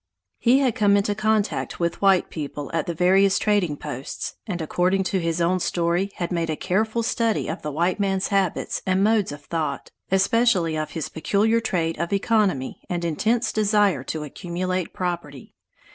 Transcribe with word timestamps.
He 0.39 0.57
had 0.57 0.73
come 0.73 0.97
into 0.97 1.13
contact 1.13 1.79
with 1.79 2.01
white 2.01 2.31
people 2.31 2.71
at 2.73 2.87
the 2.87 2.93
various 2.95 3.37
trading 3.37 3.77
posts, 3.77 4.33
and 4.47 4.59
according 4.59 5.03
to 5.03 5.19
his 5.19 5.39
own 5.39 5.59
story 5.59 6.09
had 6.15 6.31
made 6.31 6.49
a 6.49 6.55
careful 6.55 7.03
study 7.03 7.47
of 7.47 7.61
the 7.61 7.71
white 7.71 7.99
man's 7.99 8.29
habits 8.29 8.81
and 8.87 9.03
modes 9.03 9.31
of 9.31 9.45
thought, 9.45 9.91
especially 10.09 10.75
of 10.75 10.89
his 10.93 11.07
peculiar 11.07 11.59
trait 11.61 11.99
of 11.99 12.11
economy 12.11 12.81
and 12.89 13.05
intense 13.05 13.53
desire 13.53 14.03
to 14.05 14.23
accumulate 14.23 14.91
property. 14.91 15.53